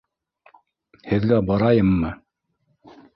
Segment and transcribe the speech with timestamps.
[1.11, 2.13] Һеҙгә барайыммы?